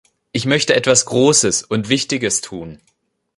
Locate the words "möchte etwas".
0.47-1.05